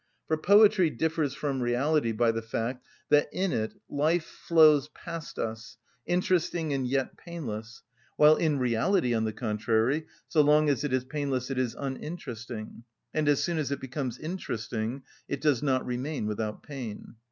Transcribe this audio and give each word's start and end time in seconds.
For 0.27 0.35
poetry 0.35 0.89
differs 0.89 1.35
from 1.35 1.61
reality 1.61 2.11
by 2.11 2.31
the 2.31 2.41
fact 2.41 2.83
that 3.09 3.29
in 3.31 3.51
it 3.53 3.75
life 3.87 4.23
flows 4.25 4.87
past 4.87 5.37
us, 5.37 5.77
interesting 6.07 6.73
and 6.73 6.87
yet 6.87 7.17
painless; 7.19 7.83
while 8.17 8.35
in 8.35 8.57
reality, 8.57 9.13
on 9.13 9.25
the 9.25 9.31
contrary, 9.31 10.07
so 10.27 10.41
long 10.41 10.69
as 10.69 10.83
it 10.83 10.91
is 10.91 11.03
painless 11.03 11.51
it 11.51 11.59
is 11.59 11.75
uninteresting, 11.77 12.83
and 13.13 13.29
as 13.29 13.43
soon 13.43 13.59
as 13.59 13.69
it 13.69 13.79
becomes 13.79 14.17
interesting, 14.17 15.03
it 15.27 15.39
does 15.39 15.61
not 15.61 15.85
remain 15.85 16.25
without 16.25 16.63
pain. 16.63 17.17